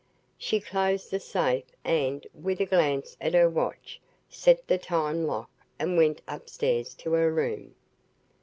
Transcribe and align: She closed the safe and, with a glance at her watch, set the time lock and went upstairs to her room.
She 0.39 0.59
closed 0.59 1.11
the 1.11 1.19
safe 1.19 1.75
and, 1.83 2.25
with 2.33 2.59
a 2.59 2.65
glance 2.65 3.15
at 3.21 3.35
her 3.35 3.47
watch, 3.47 4.01
set 4.29 4.65
the 4.67 4.79
time 4.79 5.27
lock 5.27 5.51
and 5.77 5.95
went 5.95 6.23
upstairs 6.27 6.95
to 6.95 7.13
her 7.13 7.31
room. 7.31 7.75